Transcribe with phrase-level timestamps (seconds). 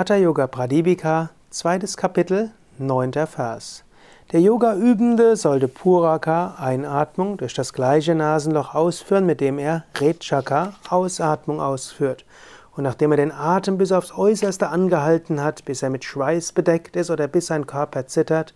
[0.00, 3.84] Hatha Yoga Pradipika, zweites Kapitel, neunter Vers.
[4.32, 11.60] Der Yoga-Übende sollte Puraka, Einatmung, durch das gleiche Nasenloch ausführen, mit dem er Rechaka, Ausatmung,
[11.60, 12.24] ausführt.
[12.74, 16.96] Und nachdem er den Atem bis aufs Äußerste angehalten hat, bis er mit Schweiß bedeckt
[16.96, 18.54] ist oder bis sein Körper zittert,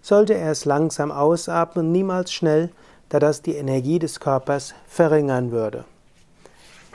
[0.00, 2.70] sollte er es langsam ausatmen, niemals schnell,
[3.08, 5.86] da das die Energie des Körpers verringern würde.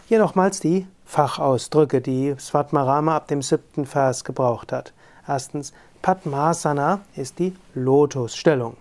[0.10, 4.92] Hier nochmals die Fachausdrücke, die Svatmarama ab dem siebten Vers gebraucht hat.
[5.28, 8.76] Erstens, Padmasana ist die Lotusstellung.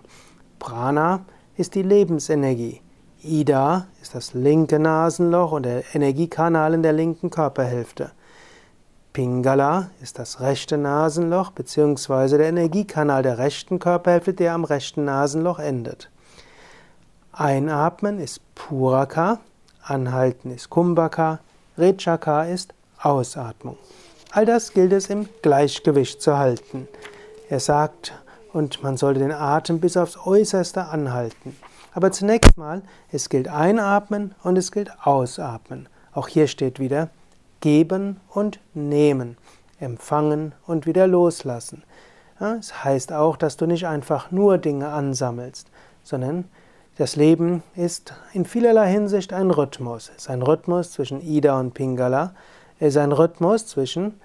[0.57, 1.23] Prana
[1.55, 2.81] ist die Lebensenergie.
[3.21, 8.09] Ida ist das linke Nasenloch und der Energiekanal in der linken Körperhälfte.
[9.13, 12.39] Pingala ist das rechte Nasenloch bzw.
[12.39, 16.09] der Energiekanal der rechten Körperhälfte, der am rechten Nasenloch endet.
[17.33, 19.37] Einatmen ist Puraka,
[19.89, 21.39] Anhalten ist Kumbhaka,
[21.77, 23.77] Rechaka ist Ausatmung.
[24.31, 26.87] All das gilt es im Gleichgewicht zu halten.
[27.49, 28.13] Er sagt,
[28.53, 31.55] und man sollte den Atem bis aufs Äußerste anhalten.
[31.93, 35.89] Aber zunächst mal, es gilt einatmen und es gilt ausatmen.
[36.13, 37.09] Auch hier steht wieder
[37.61, 39.37] geben und nehmen,
[39.79, 41.83] empfangen und wieder loslassen.
[42.35, 45.67] Es das heißt auch, dass du nicht einfach nur Dinge ansammelst,
[46.03, 46.45] sondern
[46.99, 50.09] das Leben ist in vielerlei Hinsicht ein Rhythmus.
[50.09, 52.33] Es ist ein Rhythmus zwischen Ida und Pingala.
[52.77, 54.19] Es ist ein Rhythmus zwischen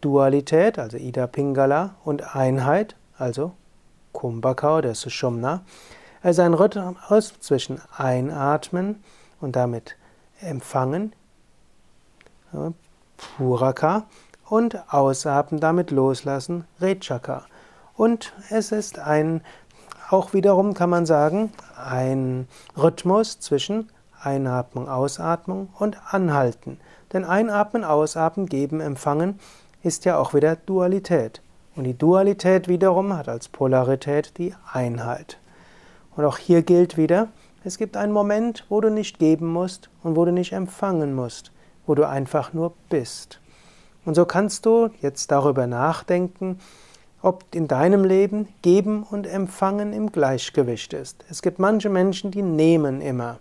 [0.00, 3.52] Dualität, also Ida Pingala, und Einheit, also
[4.10, 5.62] Kumbhaka oder Sushumna.
[6.20, 9.04] Es ist ein Rhythmus zwischen Einatmen
[9.40, 9.94] und damit
[10.40, 11.12] Empfangen,
[13.36, 14.08] Puraka,
[14.48, 17.46] und Ausatmen, damit Loslassen, Rechaka.
[17.94, 19.42] Und es ist ein
[20.10, 23.88] auch wiederum kann man sagen, ein Rhythmus zwischen
[24.20, 26.78] Einatmung, Ausatmung und Anhalten.
[27.12, 29.38] Denn Einatmen, Ausatmen, Geben, Empfangen
[29.82, 31.40] ist ja auch wieder Dualität.
[31.76, 35.38] Und die Dualität wiederum hat als Polarität die Einheit.
[36.16, 37.28] Und auch hier gilt wieder,
[37.64, 41.52] es gibt einen Moment, wo du nicht geben musst und wo du nicht empfangen musst,
[41.86, 43.40] wo du einfach nur bist.
[44.04, 46.60] Und so kannst du jetzt darüber nachdenken,
[47.26, 51.24] ob in deinem Leben Geben und Empfangen im Gleichgewicht ist.
[51.28, 53.40] Es gibt manche Menschen, die nehmen immer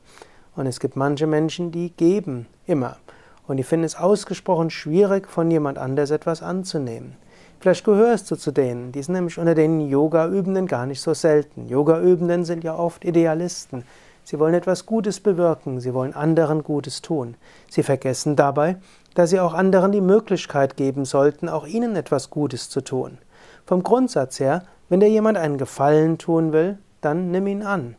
[0.56, 2.98] und es gibt manche Menschen, die geben immer.
[3.46, 7.16] Und die finden es ausgesprochen schwierig, von jemand anders etwas anzunehmen.
[7.60, 11.68] Vielleicht gehörst du zu denen, die sind nämlich unter den Yoga-Übenden gar nicht so selten.
[11.68, 13.84] Yoga-Übenden sind ja oft Idealisten.
[14.24, 17.36] Sie wollen etwas Gutes bewirken, sie wollen anderen Gutes tun.
[17.70, 18.78] Sie vergessen dabei,
[19.14, 23.20] dass sie auch anderen die Möglichkeit geben sollten, auch ihnen etwas Gutes zu tun.
[23.66, 27.96] Vom Grundsatz her, wenn dir jemand einen Gefallen tun will, dann nimm ihn an.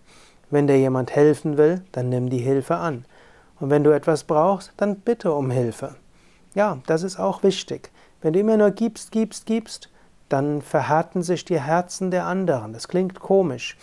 [0.50, 3.04] Wenn dir jemand helfen will, dann nimm die Hilfe an.
[3.59, 5.97] Und wenn du etwas brauchst, dann bitte um Hilfe.
[6.54, 7.91] Ja, das ist auch wichtig.
[8.21, 9.91] Wenn du immer nur gibst, gibst, gibst,
[10.28, 12.72] dann verhärten sich die Herzen der anderen.
[12.72, 13.77] Das klingt komisch.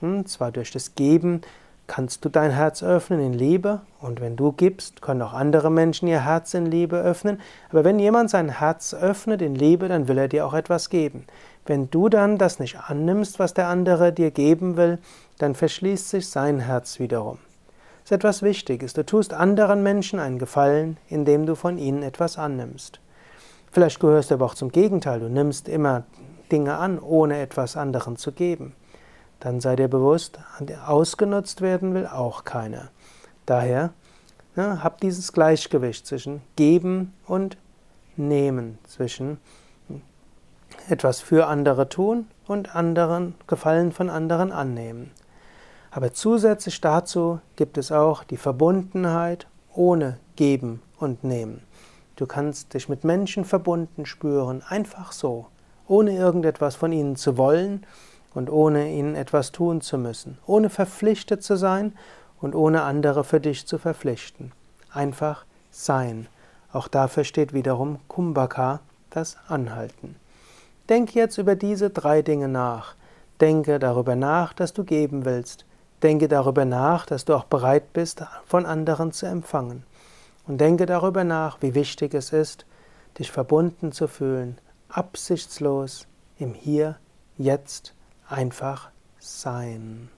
[0.00, 1.42] Hm, zwar durch das Geben
[1.88, 6.06] kannst du dein Herz öffnen in Liebe und wenn du gibst, können auch andere Menschen
[6.06, 7.40] ihr Herz in Liebe öffnen.
[7.70, 11.24] Aber wenn jemand sein Herz öffnet in Liebe, dann will er dir auch etwas geben.
[11.66, 14.98] Wenn du dann das nicht annimmst, was der andere dir geben will,
[15.38, 17.38] dann verschließt sich sein Herz wiederum.
[18.02, 18.92] Das ist etwas Wichtiges.
[18.92, 23.00] Du tust anderen Menschen einen Gefallen, indem du von ihnen etwas annimmst.
[23.72, 25.20] Vielleicht gehörst du aber auch zum Gegenteil.
[25.20, 26.04] Du nimmst immer
[26.52, 28.74] Dinge an, ohne etwas anderen zu geben
[29.40, 30.38] dann sei dir bewusst,
[30.86, 32.90] ausgenutzt werden will auch keiner.
[33.46, 33.92] Daher
[34.56, 37.56] ne, hab dieses Gleichgewicht zwischen Geben und
[38.16, 39.38] Nehmen, zwischen
[40.88, 45.12] etwas für andere tun und anderen Gefallen von anderen annehmen.
[45.90, 51.62] Aber zusätzlich dazu gibt es auch die Verbundenheit ohne Geben und Nehmen.
[52.16, 55.46] Du kannst dich mit Menschen verbunden spüren, einfach so,
[55.86, 57.86] ohne irgendetwas von ihnen zu wollen
[58.34, 61.92] und ohne ihnen etwas tun zu müssen, ohne verpflichtet zu sein
[62.40, 64.52] und ohne andere für dich zu verpflichten.
[64.92, 66.28] Einfach sein.
[66.72, 68.80] Auch dafür steht wiederum Kumbhaka,
[69.10, 70.16] das Anhalten.
[70.88, 72.94] Denke jetzt über diese drei Dinge nach.
[73.40, 75.64] Denke darüber nach, dass du geben willst.
[76.02, 79.84] Denke darüber nach, dass du auch bereit bist, von anderen zu empfangen.
[80.46, 82.66] Und denke darüber nach, wie wichtig es ist,
[83.18, 84.58] dich verbunden zu fühlen,
[84.88, 86.06] absichtslos
[86.38, 86.96] im Hier,
[87.38, 87.94] Jetzt
[88.28, 90.10] einfach sein.